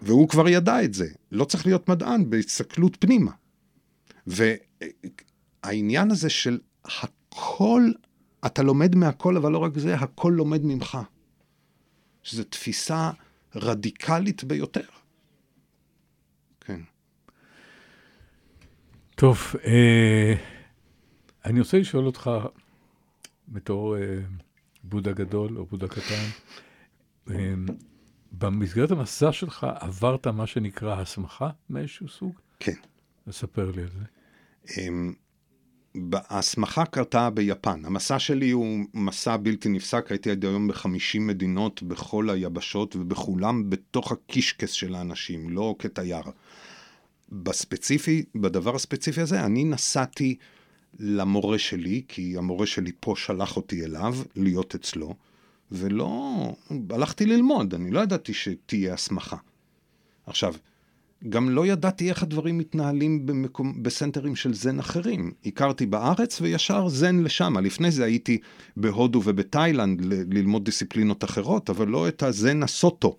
והוא 0.00 0.28
כבר 0.28 0.48
ידע 0.48 0.84
את 0.84 0.94
זה, 0.94 1.08
לא 1.32 1.44
צריך 1.44 1.66
להיות 1.66 1.88
מדען 1.88 2.30
בהסתכלות 2.30 2.96
פנימה. 3.00 3.32
והעניין 4.26 6.10
הזה 6.10 6.30
של 6.30 6.58
הכל, 6.84 7.90
אתה 8.46 8.62
לומד 8.62 8.94
מהכל, 8.94 9.36
אבל 9.36 9.52
לא 9.52 9.58
רק 9.58 9.78
זה, 9.78 9.94
הכל 9.94 10.32
לומד 10.36 10.60
ממך. 10.64 10.98
שזו 12.22 12.44
תפיסה 12.44 13.10
רדיקלית 13.54 14.44
ביותר. 14.44 14.86
כן. 16.60 16.80
טוב, 19.14 19.38
אה, 19.64 20.34
אני 21.44 21.60
רוצה 21.60 21.78
לשאול 21.78 22.06
אותך, 22.06 22.30
בתור 23.48 23.96
אה, 23.96 24.18
בודה 24.84 25.12
גדול 25.12 25.58
או 25.58 25.66
בודה 25.66 25.88
קטן, 25.88 26.24
במסגרת 28.32 28.90
המסע 28.90 29.32
שלך 29.32 29.66
עברת 29.80 30.26
מה 30.26 30.46
שנקרא 30.46 31.00
הסמכה 31.00 31.50
מאיזשהו 31.70 32.08
סוג? 32.08 32.32
כן. 32.60 32.74
תספר 33.28 33.70
לי 33.70 33.82
על 33.82 33.88
זה. 33.88 34.04
אמ, 34.78 35.12
ההסמכה 36.14 36.84
קרתה 36.86 37.30
ביפן. 37.30 37.84
המסע 37.84 38.18
שלי 38.18 38.50
הוא 38.50 38.78
מסע 38.94 39.36
בלתי 39.36 39.68
נפסק, 39.68 40.06
הייתי 40.10 40.30
עד 40.30 40.44
היום 40.44 40.68
ב-50 40.68 41.20
מדינות 41.20 41.82
בכל 41.82 42.30
היבשות 42.30 42.96
ובכולם 42.96 43.70
בתוך 43.70 44.12
הקישקס 44.12 44.70
של 44.70 44.94
האנשים, 44.94 45.50
לא 45.50 45.74
כתייר. 45.78 46.22
בספציפי, 47.28 48.24
בדבר 48.34 48.74
הספציפי 48.74 49.20
הזה, 49.20 49.44
אני 49.44 49.64
נסעתי 49.64 50.36
למורה 50.98 51.58
שלי, 51.58 52.02
כי 52.08 52.38
המורה 52.38 52.66
שלי 52.66 52.92
פה 53.00 53.14
שלח 53.16 53.56
אותי 53.56 53.84
אליו, 53.84 54.16
להיות 54.36 54.74
אצלו, 54.74 55.14
ולא... 55.72 56.54
הלכתי 56.90 57.26
ללמוד, 57.26 57.74
אני 57.74 57.90
לא 57.90 58.00
ידעתי 58.00 58.34
שתהיה 58.34 58.94
הסמכה. 58.94 59.36
עכשיו, 60.26 60.54
גם 61.28 61.50
לא 61.50 61.66
ידעתי 61.66 62.08
איך 62.08 62.22
הדברים 62.22 62.58
מתנהלים 62.58 63.26
במקום, 63.26 63.82
בסנטרים 63.82 64.36
של 64.36 64.54
זן 64.54 64.78
אחרים. 64.78 65.32
הכרתי 65.46 65.86
בארץ 65.86 66.40
וישר 66.40 66.88
זן 66.88 67.22
לשם. 67.22 67.58
לפני 67.58 67.90
זה 67.90 68.04
הייתי 68.04 68.38
בהודו 68.76 69.22
ובתאילנד 69.24 70.00
ל- 70.00 70.38
ללמוד 70.38 70.64
דיסציפלינות 70.64 71.24
אחרות, 71.24 71.70
אבל 71.70 71.88
לא 71.88 72.08
את 72.08 72.22
הזן 72.22 72.62
הסוטו. 72.62 73.16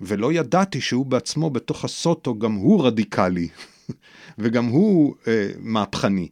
ולא 0.00 0.32
ידעתי 0.32 0.80
שהוא 0.80 1.06
בעצמו 1.06 1.50
בתוך 1.50 1.84
הסוטו 1.84 2.38
גם 2.38 2.52
הוא 2.52 2.86
רדיקלי, 2.86 3.48
וגם 4.38 4.64
הוא 4.64 5.14
אה, 5.28 5.50
מהפכני. 5.58 6.28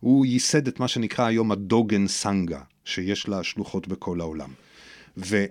הוא 0.00 0.26
ייסד 0.26 0.68
את 0.68 0.80
מה 0.80 0.88
שנקרא 0.88 1.26
היום 1.26 1.52
הדוגן 1.52 2.06
סנגה, 2.06 2.60
שיש 2.84 3.28
לה 3.28 3.42
שלוחות 3.42 3.88
בכל 3.88 4.20
העולם. 4.20 4.50
ו... 5.26 5.44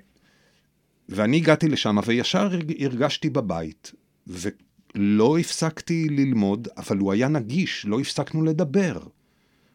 ואני 1.09 1.37
הגעתי 1.37 1.67
לשם 1.67 1.97
וישר 2.05 2.49
הרגשתי 2.79 3.29
בבית, 3.29 3.91
ולא 4.27 5.37
הפסקתי 5.37 6.07
ללמוד, 6.09 6.67
אבל 6.77 6.97
הוא 6.97 7.11
היה 7.11 7.27
נגיש, 7.27 7.85
לא 7.85 7.99
הפסקנו 7.99 8.43
לדבר. 8.43 8.99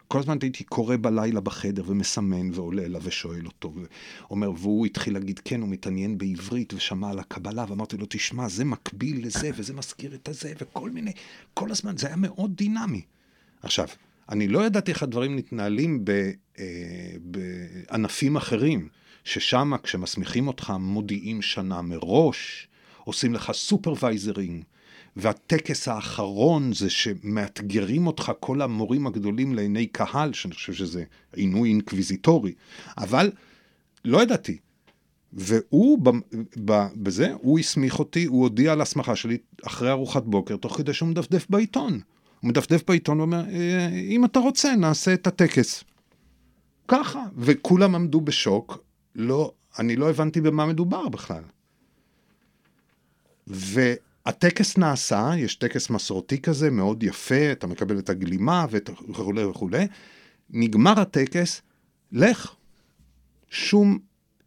כל 0.08 0.18
הזמן 0.18 0.38
הייתי 0.42 0.64
קורא 0.64 0.96
בלילה 1.00 1.40
בחדר 1.40 1.82
ומסמן 1.87 2.50
ועולה 2.54 2.82
אליו 2.82 3.00
ושואל 3.04 3.46
אותו. 3.46 3.75
אומר, 4.30 4.50
והוא 4.50 4.87
התחיל 4.87 5.14
להגיד, 5.14 5.40
כן, 5.44 5.61
הוא 5.61 5.68
מתעניין 5.68 6.18
בעברית 6.18 6.75
ושמע 6.75 7.11
על 7.11 7.18
הקבלה, 7.18 7.64
ואמרתי 7.68 7.96
לו, 7.96 8.06
תשמע, 8.08 8.49
זה 8.49 8.64
מקביל 8.64 9.26
לזה, 9.26 9.50
וזה 9.56 9.75
מזכיר 9.75 10.14
את 10.14 10.28
הזה, 10.28 10.52
וכל 10.61 10.90
מיני, 10.90 11.12
כל 11.54 11.70
הזמן, 11.70 11.96
זה 11.96 12.06
היה 12.06 12.16
מאוד 12.16 12.56
דינמי. 12.56 13.02
עכשיו, 13.62 13.88
אני 14.28 14.49
לא 14.49 14.66
ידעתי 14.66 14.90
איך 14.90 15.02
הדברים 15.02 15.37
מתנהלים 15.37 16.04
אה, 16.58 16.64
בענפים 17.20 18.37
אחרים, 18.37 18.88
ששם 19.24 19.72
כשמסמיכים 19.82 20.48
אותך 20.48 20.72
מודיעים 20.80 21.42
שנה 21.42 21.82
מראש, 21.82 22.68
עושים 23.04 23.34
לך 23.34 23.52
סופרוויזרים, 23.52 24.62
והטקס 25.16 25.88
האחרון 25.88 26.72
זה 26.72 26.90
שמאתגרים 26.90 28.06
אותך 28.06 28.32
כל 28.40 28.62
המורים 28.62 29.06
הגדולים 29.06 29.54
לעיני 29.54 29.86
קהל, 29.86 30.32
שאני 30.32 30.54
חושב 30.54 30.72
שזה 30.72 31.04
עינוי 31.32 31.68
אינקוויזיטורי, 31.68 32.52
אבל 32.98 33.30
לא 34.04 34.22
ידעתי. 34.22 34.58
והוא, 35.32 35.98
בזה, 36.96 37.32
הוא 37.40 37.58
הסמיך 37.58 37.98
אותי, 37.98 38.24
הוא 38.24 38.42
הודיע 38.42 38.72
על 38.72 38.80
הסמכה 38.80 39.16
שלי 39.16 39.38
אחרי 39.66 39.90
ארוחת 39.90 40.22
בוקר, 40.22 40.56
תוך 40.56 40.76
כדי 40.76 40.94
שהוא 40.94 41.08
מדפדף 41.08 41.46
בעיתון. 41.50 42.00
הוא 42.40 42.48
מדפדף 42.48 42.82
בעיתון 42.88 43.20
ואומר, 43.20 43.44
אה, 43.50 43.88
אם 43.88 44.24
אתה 44.24 44.38
רוצה, 44.38 44.76
נעשה 44.76 45.14
את 45.14 45.26
הטקס. 45.26 45.84
ככה, 46.88 47.24
וכולם 47.36 47.94
עמדו 47.94 48.20
בשוק, 48.20 48.84
לא, 49.14 49.52
אני 49.78 49.97
לא 49.97 50.11
הבנתי 50.11 50.40
במה 50.40 50.66
מדובר 50.66 51.09
בכלל. 51.09 51.42
והטקס 53.47 54.78
נעשה, 54.78 55.33
יש 55.37 55.54
טקס 55.54 55.90
מסורתי 55.90 56.42
כזה, 56.42 56.71
מאוד 56.71 57.02
יפה, 57.02 57.52
אתה 57.52 57.66
מקבל 57.66 57.99
את 57.99 58.11
הגלימה 58.11 58.66
וכולי 58.71 59.45
וכולי. 59.45 59.87
נגמר 60.50 61.00
הטקס, 61.00 61.62
לך. 62.12 62.54
שום 63.50 63.99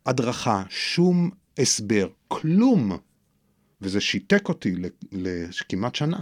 הדרכה, 0.06 0.64
שום 0.70 1.30
הסבר, 1.58 2.08
כלום. 2.28 2.98
וזה 3.82 4.02
שיתק 4.02 4.50
אותי 4.50 4.76
לכמעט 5.12 5.96
שנה. 5.96 6.20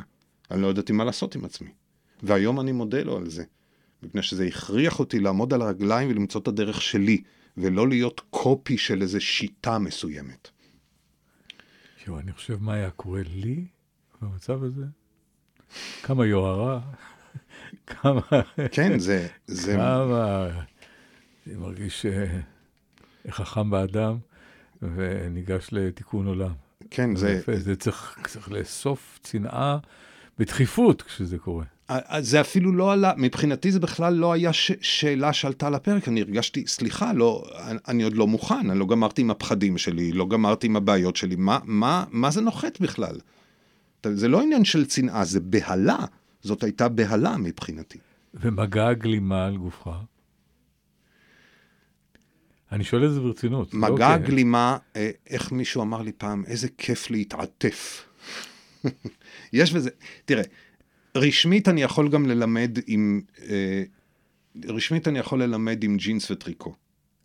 אני 0.52 0.62
לא 0.62 0.68
ידעתי 0.68 0.94
מה 0.94 1.04
לעשות 1.04 1.36
עם 1.36 1.46
עצמי. 1.46 1.70
והיום 2.24 2.60
אני 2.60 2.72
מודה 2.72 3.04
לו 3.04 3.18
על 3.18 3.30
זה. 3.30 3.44
מפני 4.04 4.22
שזה 4.22 4.46
הכריח 4.46 5.00
אותי 5.00 5.20
לעמוד 5.20 5.54
על 5.54 5.62
הרגליים 5.62 6.10
ולמצוא 6.10 6.42
את 6.42 6.48
הדרך 6.48 6.82
שלי, 6.82 7.24
ולא 7.58 7.88
להיות 7.88 8.22
קופי 8.30 8.78
של 8.78 9.02
איזו 9.02 9.22
שיטה 9.22 9.80
מסוימת. 9.80 10.50
יואו, 12.08 12.20
אני 12.20 12.34
חושב 12.34 12.58
מה 12.62 12.74
היה 12.74 12.90
קורה 12.90 13.22
לי 13.26 13.66
במצב 14.22 14.64
הזה. 14.64 14.86
כמה 16.04 16.26
יוהרה, 16.26 16.80
כמה... 17.88 18.22
כן, 18.72 19.00
זה... 19.00 19.28
זה... 19.48 19.74
כמה... 19.74 20.48
אני 21.48 21.56
מרגיש 21.56 22.06
אה, 22.06 22.40
חכם 23.30 23.70
באדם 23.70 24.18
וניגש 24.82 25.70
לתיקון 25.72 26.28
עולם. 26.28 26.54
כן, 26.90 27.16
זה... 27.16 27.42
זה, 27.46 27.60
זה 27.60 27.76
צריך, 27.76 28.20
צריך 28.28 28.52
לאסוף 28.52 29.20
צנעה 29.24 29.78
בדחיפות 30.40 31.02
כשזה 31.02 31.38
קורה. 31.38 31.66
זה 32.20 32.42
אפילו 32.42 32.72
לא 32.72 32.94
עלה, 32.94 33.14
מבחינתי 33.18 33.72
זה 33.72 33.80
בכלל 33.80 34.14
לא 34.14 34.34
היה 34.34 34.54
ש, 34.54 34.72
שאלה 34.82 35.34
שעלתה 35.34 35.68
על 35.68 35.76
הפרק, 35.76 36.08
אני 36.08 36.22
הרגשתי, 36.22 36.68
סליחה, 36.68 37.14
לא, 37.14 37.44
אני, 37.88 38.04
עוד 38.04 38.14
לא 38.14 38.28
מוכן, 38.28 38.70
אני 38.70 38.80
לא 38.80 38.86
גמרתי 38.86 39.22
עם 39.22 39.32
הפחדים 39.32 39.78
שלי, 39.78 40.12
לא 40.12 40.28
גמרתי 40.28 40.68
עם 40.68 40.76
הבעיות 40.76 41.16
שלי, 41.16 41.36
מה, 41.36 41.60
מה, 41.64 42.04
מה 42.12 42.32
זה 42.32 42.42
נוחת 42.42 42.82
בכלל? 42.82 43.16
זה 44.14 44.28
לא 44.28 44.42
עניין 44.42 44.66
של 44.66 44.86
צנעה, 44.86 45.26
זה 45.26 45.40
בהלה, 45.40 46.06
זאת 46.42 46.64
הייתה 46.64 46.90
בהלה 46.90 47.38
מבחינתי. 47.38 47.98
ומגע 48.34 48.88
הגלימה 48.88 49.46
על 49.46 49.58
גופך? 49.58 49.92
אני 52.72 52.84
שואל 52.84 53.06
את 53.06 53.14
זה 53.14 53.20
ברצינות. 53.20 53.74
לא 53.74 53.80
מגע 53.80 54.10
לא 54.10 54.14
הגלימה, 54.14 54.78
אה, 54.96 55.12
איך 55.30 55.52
מישהו 55.52 55.82
אמר 55.82 56.02
לי 56.02 56.12
פעם, 56.12 56.44
איזה 56.48 56.68
כיף 56.78 57.12
להתעטף. 57.12 58.08
יש 59.54 59.74
בזה, 59.74 59.90
תראה, 60.26 60.44
רשמית 61.16 61.68
אני 61.68 61.82
יכול 61.82 62.10
גם 62.10 62.26
ללמד 62.26 62.78
עם, 62.88 63.22
אה, 63.50 63.84
רשמית 64.66 65.08
אני 65.08 65.20
יכול 65.20 65.44
ללמד 65.44 65.84
עם 65.84 65.98
ג'ינס 65.98 66.32
וטריקו, 66.32 66.76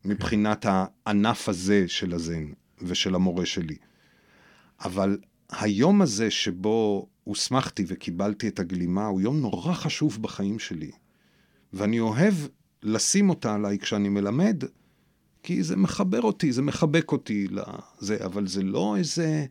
מבחינת 0.04 0.66
הענף 0.68 1.48
הזה 1.48 1.88
של 1.88 2.14
הזן 2.14 2.44
ושל 2.78 3.14
המורה 3.14 3.46
שלי. 3.46 3.76
אבל 4.84 5.18
היום 5.50 6.02
הזה 6.02 6.30
שבו 6.30 7.08
הוסמכתי 7.24 7.84
וקיבלתי 7.88 8.48
את 8.48 8.58
הגלימה, 8.58 9.06
הוא 9.06 9.20
יום 9.20 9.40
נורא 9.40 9.74
חשוב 9.74 10.22
בחיים 10.22 10.58
שלי. 10.58 10.90
ואני 11.72 12.00
אוהב 12.00 12.34
לשים 12.82 13.30
אותה 13.30 13.54
עליי 13.54 13.78
כשאני 13.78 14.08
מלמד, 14.08 14.64
כי 15.42 15.62
זה 15.62 15.76
מחבר 15.76 16.22
אותי, 16.22 16.52
זה 16.52 16.62
מחבק 16.62 17.12
אותי 17.12 17.48
לזה, 17.48 18.24
אבל 18.24 18.46
זה 18.46 18.62
לא 18.62 18.96
איזה 18.96 19.46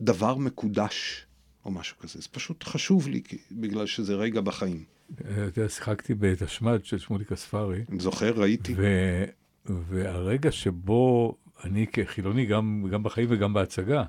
דבר 0.00 0.34
מקודש. 0.34 1.26
או 1.64 1.70
משהו 1.70 1.98
כזה. 1.98 2.20
זה 2.20 2.28
פשוט 2.32 2.64
חשוב 2.64 3.08
לי, 3.08 3.22
בגלל 3.52 3.86
שזה 3.86 4.14
רגע 4.14 4.40
בחיים. 4.40 4.84
אתה 5.14 5.60
יודע, 5.60 5.68
שיחקתי 5.68 6.14
בתשמ"ד 6.14 6.84
של 6.84 6.98
שמוליק 6.98 7.32
אספרי. 7.32 7.84
זוכר, 7.98 8.32
ראיתי. 8.36 8.74
ו... 8.76 8.84
והרגע 9.66 10.52
שבו 10.52 11.36
אני 11.64 11.86
כחילוני, 11.86 12.46
גם, 12.46 12.86
גם 12.90 13.02
בחיים 13.02 13.28
וגם 13.30 13.52
בהצגה, 13.52 14.04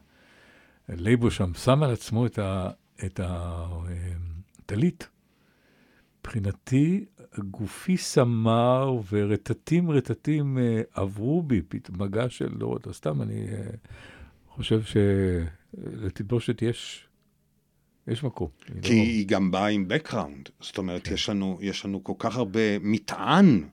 לייבו 0.89 1.31
שם 1.31 1.53
שם 1.53 1.83
על 1.83 1.91
עצמו 1.91 2.25
את 3.05 3.19
הטלית. 3.23 5.07
מבחינתי, 6.19 7.05
גופי 7.37 7.97
סמר 7.97 8.93
ורטטים 9.11 9.91
רטטים 9.91 10.57
אה, 10.57 10.81
עברו 10.93 11.43
בי, 11.43 11.61
מגע 11.89 12.29
של, 12.29 12.49
לא, 12.59 12.77
סתם, 12.91 13.21
אני 13.21 13.47
אה, 13.47 13.69
חושב 14.47 14.81
שלתלבושת 14.83 16.61
יש 16.61 17.07
יש 18.07 18.23
מקום. 18.23 18.47
כי. 18.81 18.93
היא 18.93 19.27
גם 19.27 19.51
באה 19.51 19.67
עם 19.67 19.87
background. 19.89 20.49
זאת 20.59 20.77
אומרת, 20.77 21.07
כן. 21.07 21.13
יש, 21.13 21.29
לנו, 21.29 21.59
יש 21.61 21.85
לנו 21.85 22.03
כל 22.03 22.13
כך 22.19 22.37
הרבה 22.37 22.79
מטען 22.81 23.63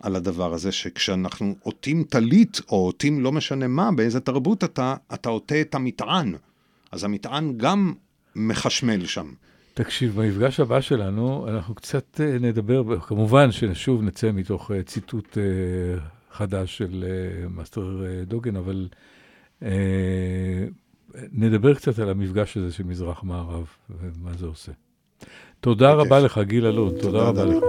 על 0.00 0.16
הדבר 0.16 0.54
הזה, 0.54 0.72
שכשאנחנו 0.72 1.54
עוטים 1.62 2.04
טלית, 2.04 2.60
או 2.68 2.76
עוטים 2.76 3.20
לא 3.20 3.32
משנה 3.32 3.68
מה, 3.68 3.92
באיזה 3.92 4.20
תרבות 4.20 4.64
אתה, 4.64 4.94
אתה 5.14 5.28
עוטה 5.28 5.60
את 5.60 5.74
המטען. 5.74 6.34
אז 6.92 7.04
המטען 7.04 7.58
גם 7.58 7.94
מחשמל 8.36 9.06
שם. 9.06 9.32
תקשיב, 9.74 10.20
במפגש 10.20 10.60
הבא 10.60 10.80
שלנו, 10.80 11.48
אנחנו 11.48 11.74
קצת 11.74 12.20
אה, 12.20 12.38
נדבר, 12.38 13.00
כמובן 13.00 13.52
ששוב 13.52 14.02
נצא 14.02 14.32
מתוך 14.32 14.70
אה, 14.70 14.82
ציטוט 14.82 15.38
אה, 15.38 15.42
חדש 16.32 16.78
של 16.78 17.04
מאסטר 17.50 18.02
דוגן, 18.26 18.56
אבל 18.56 18.88
נדבר 21.32 21.74
קצת 21.74 21.98
על 21.98 22.10
המפגש 22.10 22.56
הזה 22.56 22.72
של 22.72 22.84
מזרח-מערב 22.84 23.66
ומה 23.90 24.30
זה 24.38 24.46
עושה. 24.46 24.72
תודה 25.60 25.92
רבה 25.92 26.20
לך, 26.20 26.38
גיל 26.38 26.66
אלון, 26.66 26.92
תודה 27.00 27.18
רבה 27.18 27.44
לך. 27.44 27.64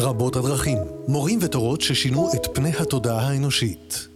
רבות 0.00 0.36
הדרכים, 0.36 0.78
מורים 1.08 1.38
ותורות 1.42 1.80
ששינו 1.80 2.28
את 2.34 2.46
פני 2.54 2.70
התודעה 2.80 3.28
האנושית. 3.28 4.08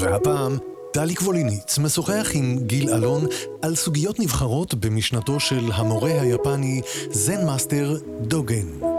והפעם, 0.00 0.58
דליק 0.92 1.14
ווליניץ 1.14 1.78
משוחח 1.78 2.30
עם 2.34 2.58
גיל 2.66 2.90
אלון 2.90 3.26
על 3.62 3.74
סוגיות 3.74 4.20
נבחרות 4.20 4.74
במשנתו 4.74 5.40
של 5.40 5.72
המורה 5.72 6.20
היפני 6.20 6.80
זן 7.10 7.46
מאסטר 7.46 7.96
דוגן. 8.20 8.93